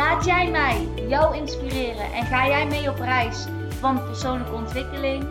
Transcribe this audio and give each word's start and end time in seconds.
Laat 0.00 0.24
jij 0.24 0.50
mij 0.50 0.88
jou 1.08 1.36
inspireren 1.36 2.12
en 2.12 2.24
ga 2.24 2.48
jij 2.48 2.66
mee 2.66 2.90
op 2.90 2.98
reis 2.98 3.44
van 3.80 4.04
persoonlijke 4.04 4.52
ontwikkeling? 4.52 5.26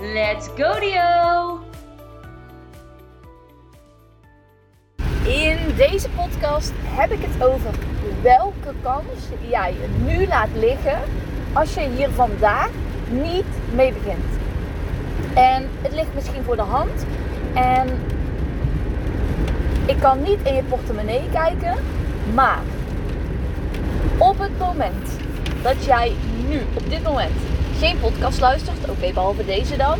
Let's 0.00 0.46
go 0.46 0.80
Dio! 0.80 1.60
In 5.24 5.58
deze 5.76 6.08
podcast 6.08 6.72
heb 6.84 7.10
ik 7.10 7.18
het 7.22 7.48
over 7.48 7.70
welke 8.22 8.74
kans 8.82 9.28
jij 9.48 9.74
nu 10.04 10.26
laat 10.26 10.50
liggen 10.54 10.98
als 11.52 11.74
je 11.74 11.80
hier 11.80 12.10
vandaag 12.10 12.70
niet 13.10 13.74
mee 13.74 13.92
begint. 13.92 14.38
En 15.34 15.68
het 15.82 15.92
ligt 15.92 16.14
misschien 16.14 16.42
voor 16.42 16.56
de 16.56 16.62
hand 16.62 17.06
en 17.54 17.88
ik 19.86 19.98
kan 20.00 20.22
niet 20.22 20.38
in 20.42 20.54
je 20.54 20.62
portemonnee 20.62 21.28
kijken, 21.32 21.74
maar 22.34 22.62
op 24.18 24.38
het 24.38 24.58
moment 24.58 25.08
dat 25.62 25.84
jij 25.84 26.12
nu, 26.48 26.60
op 26.74 26.90
dit 26.90 27.02
moment, 27.02 27.36
geen 27.78 28.00
podcast 28.00 28.40
luistert, 28.40 28.90
oké, 28.90 29.12
behalve 29.12 29.44
deze 29.44 29.76
dan, 29.76 29.98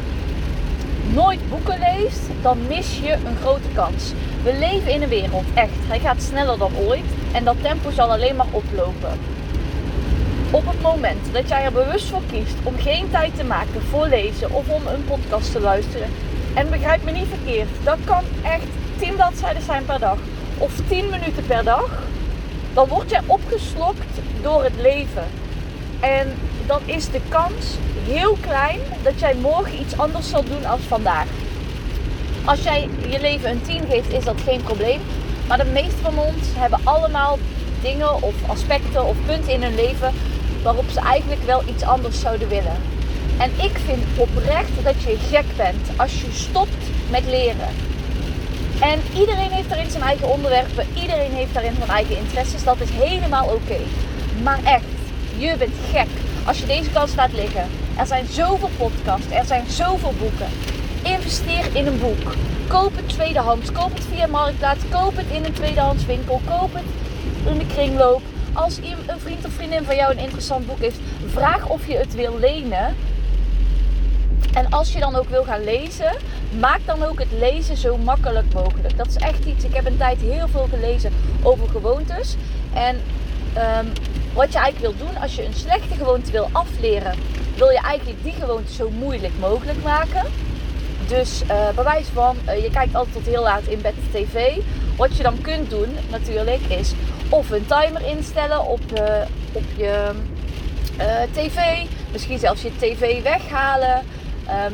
nooit 1.15 1.49
boeken 1.49 1.79
leest, 1.79 2.21
dan 2.43 2.59
mis 2.69 2.99
je 2.99 3.13
een 3.13 3.37
grote 3.41 3.69
kans. 3.75 4.13
We 4.43 4.57
leven 4.59 4.93
in 4.93 5.03
een 5.03 5.09
wereld, 5.09 5.45
echt. 5.55 5.71
Hij 5.89 5.99
gaat 5.99 6.23
sneller 6.23 6.59
dan 6.59 6.73
ooit 6.77 7.05
en 7.33 7.45
dat 7.45 7.57
tempo 7.63 7.91
zal 7.91 8.11
alleen 8.13 8.37
maar 8.37 8.47
oplopen. 8.51 9.19
Op 10.51 10.67
het 10.67 10.83
moment 10.83 11.33
dat 11.33 11.49
jij 11.49 11.65
er 11.65 11.73
bewust 11.73 12.09
voor 12.09 12.23
kiest 12.31 12.55
om 12.63 12.79
geen 12.79 13.11
tijd 13.11 13.37
te 13.37 13.45
maken 13.45 13.83
voor 13.91 14.07
lezen 14.07 14.51
of 14.51 14.69
om 14.69 14.87
een 14.87 15.05
podcast 15.05 15.53
te 15.53 15.61
luisteren, 15.61 16.09
en 16.55 16.71
begrijp 16.71 17.05
me 17.05 17.11
niet 17.11 17.29
verkeerd, 17.29 17.69
dat 17.85 17.99
kan 18.05 18.25
echt 18.43 18.67
10 18.97 19.15
bladzijden 19.15 19.63
zijn 19.63 19.85
per 19.85 19.99
dag 19.99 20.19
of 20.59 20.73
10 20.89 21.11
minuten 21.11 21.47
per 21.47 21.65
dag, 21.65 22.03
dan 22.75 22.89
word 22.89 23.11
jij 23.11 23.21
opgeslokt 23.27 24.19
door 24.43 24.63
het 24.63 24.77
leven. 24.81 25.25
En 26.01 26.35
dan 26.67 26.81
is 26.85 27.11
de 27.11 27.21
kans 27.29 27.67
heel 28.07 28.37
klein 28.41 28.81
dat 29.03 29.21
jij 29.21 29.35
morgen 29.35 29.81
iets 29.81 29.99
anders 29.99 30.29
zal 30.29 30.45
doen 30.45 30.65
als 30.65 30.81
vandaag. 30.81 31.27
Als 32.45 32.63
jij 32.63 32.89
je 33.09 33.21
leven 33.21 33.51
een 33.51 33.63
10 33.63 33.83
geeft, 33.91 34.13
is 34.13 34.25
dat 34.25 34.41
geen 34.45 34.63
probleem. 34.63 35.01
Maar 35.49 35.59
de 35.59 35.71
meeste 35.71 36.03
van 36.03 36.19
ons 36.19 36.47
hebben 36.57 36.81
allemaal 36.85 37.39
dingen 37.83 38.23
of 38.23 38.35
aspecten 38.47 39.07
of 39.07 39.17
punten 39.27 39.53
in 39.53 39.63
hun 39.63 39.75
leven 39.75 40.13
waarop 40.63 40.85
ze 40.93 41.01
eigenlijk 41.01 41.43
wel 41.45 41.63
iets 41.69 41.83
anders 41.83 42.21
zouden 42.21 42.49
willen. 42.49 42.77
En 43.39 43.51
ik 43.51 43.79
vind 43.85 44.05
oprecht 44.17 44.85
dat 44.85 45.03
je 45.03 45.17
gek 45.31 45.57
bent 45.57 45.89
als 45.97 46.21
je 46.21 46.33
stopt 46.33 46.83
met 47.11 47.25
leren. 47.25 47.69
En 48.83 49.01
iedereen 49.15 49.51
heeft 49.51 49.69
daarin 49.69 49.91
zijn 49.91 50.03
eigen 50.03 50.29
onderwerpen, 50.29 50.87
iedereen 50.95 51.33
heeft 51.33 51.55
daarin 51.55 51.75
zijn 51.77 51.91
eigen 51.91 52.17
interesses. 52.17 52.65
Dat 52.65 52.81
is 52.81 52.91
helemaal 52.91 53.47
oké. 53.47 53.79
Maar 54.43 54.59
echt, 54.65 54.85
je 55.37 55.55
bent 55.59 55.75
gek 55.91 56.09
als 56.47 56.59
je 56.59 56.67
deze 56.67 56.91
kans 56.91 57.15
laat 57.15 57.33
liggen. 57.33 57.67
Er 57.99 58.07
zijn 58.07 58.27
zoveel 58.31 58.71
podcasts, 58.77 59.31
er 59.31 59.45
zijn 59.45 59.65
zoveel 59.69 60.15
boeken. 60.19 60.47
Investeer 61.03 61.65
in 61.73 61.87
een 61.87 62.01
boek. 62.01 62.35
Koop 62.69 62.97
het 62.97 63.09
tweedehands, 63.09 63.73
koop 63.73 63.95
het 63.95 64.05
via 64.13 64.27
Marktplaats, 64.27 64.83
koop 64.91 65.17
het 65.17 65.27
in 65.31 65.45
een 65.45 65.53
tweedehands 65.53 66.07
winkel, 66.07 66.41
koop 66.45 66.75
het 66.75 66.85
in 67.53 67.59
de 67.59 67.67
kringloop. 67.67 68.23
Als 68.53 68.77
een 68.77 69.21
vriend 69.21 69.47
of 69.47 69.53
vriendin 69.53 69.85
van 69.85 69.97
jou 69.97 70.13
een 70.13 70.23
interessant 70.23 70.67
boek 70.67 70.79
heeft, 70.79 70.99
vraag 71.27 71.69
of 71.69 71.87
je 71.87 71.97
het 71.97 72.15
wil 72.15 72.39
lenen. 72.39 72.97
En 74.55 74.71
als 74.71 74.93
je 74.93 74.99
dan 75.01 75.15
ook 75.17 75.29
wil 75.29 75.45
gaan 75.45 75.65
lezen, 75.65 76.13
maak 76.59 76.81
dan 76.85 77.03
ook 77.03 77.19
het 77.19 77.33
lezen 77.39 77.77
zo 77.77 77.97
makkelijk 77.97 78.53
mogelijk. 78.55 78.97
Dat 78.97 79.07
is 79.07 79.17
echt 79.17 79.45
iets. 79.45 79.65
Ik 79.65 79.75
heb 79.75 79.87
een 79.87 79.97
tijd 79.97 80.21
heel 80.21 80.49
veel 80.49 80.69
gelezen 80.71 81.13
over 81.43 81.69
gewoontes. 81.69 82.37
En 82.75 82.97
um, 83.57 83.93
wat 84.35 84.53
je 84.53 84.59
eigenlijk 84.59 84.97
wil 84.97 85.07
doen 85.07 85.21
als 85.23 85.35
je 85.35 85.45
een 85.45 85.55
slechte 85.55 85.95
gewoonte 85.95 86.31
wil 86.31 86.49
afleren, 86.53 87.15
wil 87.57 87.71
je 87.71 87.81
eigenlijk 87.81 88.23
die 88.23 88.33
gewoonte 88.33 88.73
zo 88.73 88.91
moeilijk 88.91 89.33
mogelijk 89.41 89.83
maken. 89.83 90.25
Dus 91.09 91.43
uh, 91.43 91.49
bij 91.75 91.85
wijze 91.85 92.13
van, 92.13 92.37
uh, 92.47 92.63
je 92.63 92.71
kijkt 92.71 92.95
altijd 92.95 93.15
tot 93.15 93.27
heel 93.27 93.43
laat 93.43 93.63
in 93.63 93.81
bed 93.81 93.95
tv. 94.13 94.57
Wat 94.97 95.17
je 95.17 95.23
dan 95.23 95.41
kunt 95.41 95.71
doen 95.71 95.97
natuurlijk 96.11 96.61
is 96.69 96.93
of 97.29 97.51
een 97.51 97.67
timer 97.67 98.07
instellen 98.07 98.67
op, 98.67 98.81
uh, 98.95 99.03
op 99.53 99.65
je 99.77 100.11
tv. 101.33 101.87
Misschien 102.13 102.39
zelfs 102.39 102.63
je 102.63 102.71
tv 102.79 103.23
weghalen. 103.23 104.03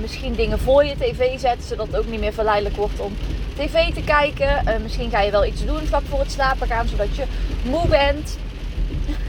Misschien 0.01 0.35
dingen 0.35 0.59
voor 0.59 0.85
je 0.85 0.97
tv 0.97 1.39
zetten, 1.39 1.69
zodat 1.69 1.87
het 1.87 1.97
ook 1.97 2.07
niet 2.07 2.21
meer 2.21 2.33
verleidelijk 2.33 2.77
wordt 2.77 3.01
om 3.01 3.17
tv 3.57 3.95
te 3.95 4.03
kijken. 4.03 4.65
misschien 4.83 5.11
ga 5.11 5.21
je 5.21 5.31
wel 5.31 5.45
iets 5.45 5.65
doen 5.65 5.87
vlak 5.87 6.03
voor 6.09 6.19
het 6.19 6.33
slapen 6.33 6.67
gaan, 6.67 6.89
zodat 6.89 7.17
je 7.17 7.25
moe 7.65 7.89
bent. 7.89 8.39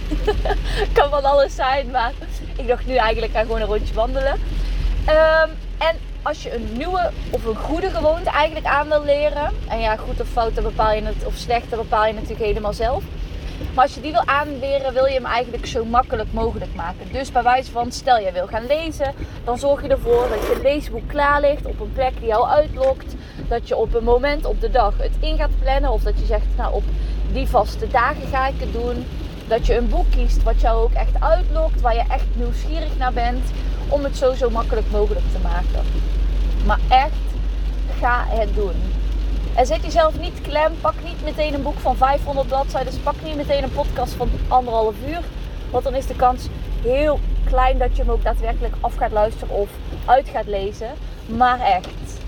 kan 0.94 1.10
van 1.10 1.24
alles 1.24 1.56
zijn, 1.56 1.92
maar 1.92 2.12
ik 2.56 2.68
dacht 2.68 2.86
nu 2.86 2.96
eigenlijk 2.96 3.36
aan 3.36 3.46
gewoon 3.46 3.62
een 3.62 3.68
rondje 3.68 3.94
wandelen. 3.94 4.34
Um, 4.34 5.50
en 5.78 5.96
als 6.22 6.44
je 6.44 6.56
een 6.56 6.68
nieuwe 6.78 7.12
of 7.30 7.46
een 7.46 7.56
goede 7.56 7.90
gewoonte 7.90 8.30
eigenlijk 8.30 8.66
aan 8.66 8.88
wil 8.88 9.04
leren. 9.04 9.54
En 9.68 9.80
ja, 9.80 9.96
goed 9.96 10.22
of 10.22 10.28
fout, 10.28 10.54
bepaal 10.54 10.94
je 10.94 11.04
het, 11.04 11.26
of 11.26 11.36
slecht, 11.36 11.70
bepaal 11.70 12.06
je 12.06 12.14
natuurlijk 12.14 12.46
helemaal 12.46 12.74
zelf. 12.74 13.04
Maar 13.74 13.84
als 13.84 13.96
je 13.96 14.02
die 14.02 14.12
wil 14.12 14.26
aanleren, 14.26 14.94
wil 14.94 15.06
je 15.06 15.14
hem 15.14 15.26
eigenlijk 15.26 15.66
zo 15.66 15.86
makkelijk 15.86 16.34
mogelijk 16.34 16.76
maken. 16.76 17.12
Dus 17.12 17.32
bij 17.32 17.44
wijze 17.44 17.72
van, 17.72 17.92
stel 17.92 18.20
je 18.20 18.32
wil 18.32 18.48
gaan 18.48 18.66
lezen, 18.68 19.14
dan 19.44 19.58
zorg 19.58 19.82
je 19.82 19.88
ervoor 19.88 20.28
dat 20.30 20.42
je 20.42 20.60
leesboek 20.62 21.08
klaar 21.08 21.42
ligt 21.42 21.66
op 21.66 21.80
een 21.80 21.94
plek 21.94 22.14
die 22.20 22.28
jou 22.28 22.48
uitlokt. 22.48 23.16
Dat 23.48 23.68
je 23.68 23.76
op 23.76 23.94
een 23.94 24.04
moment 24.04 24.46
op 24.46 24.62
de 24.62 24.70
dag 24.70 24.94
het 24.98 25.12
in 25.20 25.38
gaat 25.38 25.60
plannen. 25.62 25.92
Of 25.92 26.04
dat 26.04 26.20
je 26.20 26.26
zegt, 26.26 26.46
nou 26.58 26.74
op 26.74 26.84
die 27.32 27.48
vaste 27.48 27.88
dagen 27.88 28.28
ga 28.28 28.48
ik 28.48 28.60
het 28.60 28.74
doen. 28.74 29.06
Dat 29.48 29.66
je 29.66 29.78
een 29.78 29.90
boek 29.90 30.06
kiest 30.10 30.44
wat 30.44 30.62
jou 30.62 30.84
ook 30.84 30.94
echt 30.94 31.22
uitlokt, 31.22 31.82
waar 31.82 31.96
je 31.96 32.04
echt 32.10 32.26
nieuwsgierig 32.34 32.98
naar 32.98 33.14
bent, 33.14 33.52
om 33.88 34.04
het 34.04 34.18
zo 34.18 34.34
zo 34.34 34.50
makkelijk 34.50 34.92
mogelijk 34.92 35.26
te 35.32 35.40
maken. 35.44 35.86
Maar 36.66 36.80
echt, 36.90 37.28
ga 38.00 38.26
het 38.28 38.56
doen. 38.56 38.99
En 39.60 39.66
zet 39.66 39.84
jezelf 39.84 40.20
niet 40.20 40.42
klem. 40.42 40.72
Pak 40.82 40.94
niet 41.04 41.24
meteen 41.24 41.54
een 41.54 41.62
boek 41.62 41.80
van 41.80 41.98
500 41.98 42.48
bladzijden. 42.48 43.02
Pak 43.04 43.16
niet 43.24 43.36
meteen 43.36 43.64
een 43.64 43.72
podcast 43.72 44.14
van 44.14 44.30
anderhalf 44.48 44.96
uur. 45.08 45.22
Want 45.72 45.84
dan 45.84 45.96
is 45.96 46.06
de 46.06 46.16
kans 46.16 46.48
heel 46.82 47.20
klein 47.44 47.78
dat 47.78 47.96
je 47.96 48.02
hem 48.02 48.12
ook 48.12 48.24
daadwerkelijk 48.24 48.74
af 48.80 48.96
gaat 48.96 49.12
luisteren 49.12 49.56
of 49.56 49.70
uit 50.06 50.30
gaat 50.30 50.48
lezen. 50.48 50.88
Maar 51.26 51.60
echt, 51.60 52.20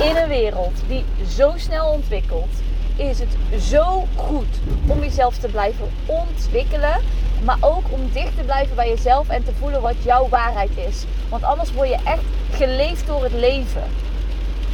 in 0.00 0.16
een 0.16 0.28
wereld 0.28 0.82
die 0.88 1.04
zo 1.28 1.52
snel 1.56 1.88
ontwikkelt, 1.88 2.52
is 2.96 3.18
het 3.18 3.62
zo 3.62 4.06
goed 4.16 4.60
om 4.86 5.00
jezelf 5.00 5.38
te 5.38 5.48
blijven 5.48 5.90
ontwikkelen. 6.06 7.00
Maar 7.44 7.58
ook 7.60 7.84
om 7.90 8.10
dicht 8.12 8.36
te 8.36 8.42
blijven 8.42 8.76
bij 8.76 8.88
jezelf 8.88 9.28
en 9.28 9.44
te 9.44 9.52
voelen 9.58 9.80
wat 9.80 10.02
jouw 10.02 10.28
waarheid 10.28 10.76
is. 10.88 11.04
Want 11.28 11.42
anders 11.42 11.72
word 11.72 11.88
je 11.88 11.98
echt 12.04 12.24
geleefd 12.50 13.06
door 13.06 13.22
het 13.22 13.32
leven. 13.32 13.82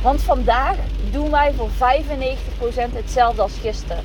Want 0.02 0.22
vandaag 0.22 0.76
doen 1.10 1.30
wij 1.30 1.52
voor 1.56 1.68
95% 1.68 1.72
hetzelfde 2.92 3.42
als 3.42 3.58
gisteren. 3.62 4.04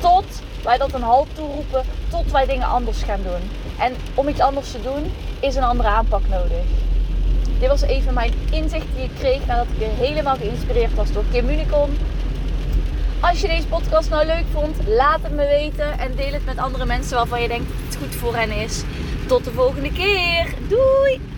Tot 0.00 0.24
wij 0.64 0.78
dat 0.78 0.92
een 0.92 1.02
halt 1.02 1.28
toeroepen, 1.34 1.84
tot 2.08 2.32
wij 2.32 2.46
dingen 2.46 2.66
anders 2.66 3.02
gaan 3.02 3.22
doen. 3.22 3.50
En 3.78 3.94
om 4.14 4.28
iets 4.28 4.40
anders 4.40 4.70
te 4.70 4.82
doen, 4.82 5.12
is 5.40 5.54
een 5.54 5.62
andere 5.62 5.88
aanpak 5.88 6.28
nodig. 6.28 6.64
Dit 7.58 7.68
was 7.68 7.82
even 7.82 8.14
mijn 8.14 8.32
inzicht 8.50 8.86
die 8.94 9.04
ik 9.04 9.10
kreeg 9.18 9.46
nadat 9.46 9.66
ik 9.66 9.78
weer 9.78 10.06
helemaal 10.08 10.36
geïnspireerd 10.36 10.94
was 10.94 11.12
door 11.12 11.24
Kim 11.32 11.48
Unicom. 11.48 11.90
Als 13.20 13.40
je 13.40 13.48
deze 13.48 13.66
podcast 13.66 14.10
nou 14.10 14.26
leuk 14.26 14.44
vond, 14.52 14.76
laat 14.86 15.22
het 15.22 15.32
me 15.32 15.46
weten 15.46 15.98
en 15.98 16.14
deel 16.16 16.32
het 16.32 16.44
met 16.44 16.58
andere 16.58 16.86
mensen 16.86 17.16
waarvan 17.16 17.42
je 17.42 17.48
denkt 17.48 17.68
dat 17.68 17.76
het 17.86 17.96
goed 17.96 18.14
voor 18.14 18.36
hen 18.36 18.50
is. 18.50 18.82
Tot 19.26 19.44
de 19.44 19.50
volgende 19.50 19.92
keer. 19.92 20.54
Doei! 20.68 21.35